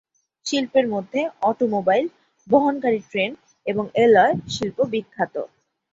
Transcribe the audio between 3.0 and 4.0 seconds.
train এবং